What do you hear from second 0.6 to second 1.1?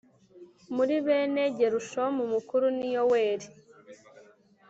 muri